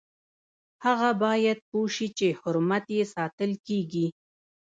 هغه 0.85 1.09
باید 1.23 1.57
پوه 1.69 1.87
شي 1.95 2.07
چې 2.17 2.27
حرمت 2.39 2.85
یې 2.97 3.03
ساتل 3.15 3.51
کیږي. 3.67 4.07